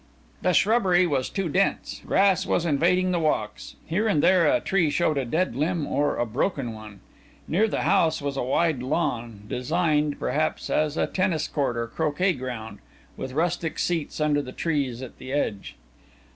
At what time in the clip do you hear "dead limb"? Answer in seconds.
5.25-5.85